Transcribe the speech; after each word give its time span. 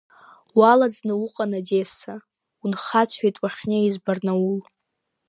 Уалаӡны 0.57 1.13
уҟан 1.25 1.51
Одесса, 1.59 2.13
унхацәеит 2.63 3.35
уахьнеиз 3.41 3.95
Барнаул… 4.03 4.61